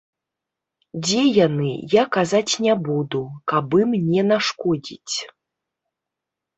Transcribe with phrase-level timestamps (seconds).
[1.07, 3.23] Дзе яны, я казаць не буду,
[3.55, 5.15] каб ім не нашкодзіць.